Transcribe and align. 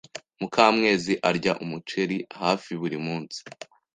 Mukamwezi 0.39 1.13
arya 1.29 1.53
umuceri 1.63 2.17
hafi 2.39 2.71
buri 2.81 2.97
munsi. 3.05 3.39